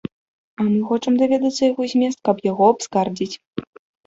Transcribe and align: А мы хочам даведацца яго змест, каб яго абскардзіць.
А 0.61 0.63
мы 0.69 0.79
хочам 0.91 1.19
даведацца 1.21 1.61
яго 1.71 1.83
змест, 1.93 2.19
каб 2.29 2.43
яго 2.51 2.65
абскардзіць. 2.75 3.31